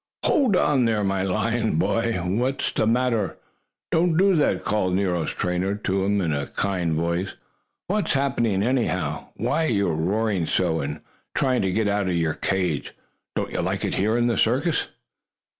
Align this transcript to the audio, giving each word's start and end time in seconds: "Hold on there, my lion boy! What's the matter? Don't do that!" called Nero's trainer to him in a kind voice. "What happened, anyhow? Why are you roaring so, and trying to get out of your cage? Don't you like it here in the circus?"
"Hold 0.25 0.55
on 0.55 0.85
there, 0.85 1.03
my 1.03 1.21
lion 1.21 1.77
boy! 1.77 2.13
What's 2.23 2.71
the 2.71 2.87
matter? 2.87 3.37
Don't 3.91 4.17
do 4.17 4.35
that!" 4.35 4.63
called 4.63 4.95
Nero's 4.95 5.29
trainer 5.31 5.75
to 5.75 6.03
him 6.05 6.21
in 6.21 6.33
a 6.33 6.47
kind 6.47 6.93
voice. 6.95 7.35
"What 7.85 8.09
happened, 8.13 8.63
anyhow? 8.63 9.27
Why 9.35 9.65
are 9.65 9.73
you 9.73 9.91
roaring 9.91 10.47
so, 10.47 10.79
and 10.79 11.01
trying 11.35 11.61
to 11.61 11.71
get 11.71 11.87
out 11.87 12.09
of 12.09 12.15
your 12.15 12.33
cage? 12.33 12.93
Don't 13.35 13.51
you 13.51 13.61
like 13.61 13.85
it 13.85 13.93
here 13.93 14.17
in 14.17 14.25
the 14.25 14.39
circus?" 14.39 14.87